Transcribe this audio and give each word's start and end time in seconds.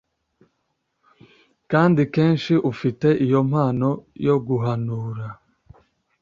kandi 1.71 2.01
kenshi 2.13 2.53
ufite 2.71 3.07
iyo 3.25 3.39
mpano 3.49 3.89
yo 4.25 4.35
guhanura 4.47 5.25